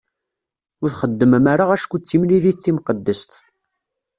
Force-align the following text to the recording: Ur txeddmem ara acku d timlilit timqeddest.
Ur 0.83 0.89
txeddmem 0.91 1.45
ara 1.53 1.65
acku 1.75 1.97
d 1.99 2.03
timlilit 2.03 2.59
timqeddest. 2.63 3.31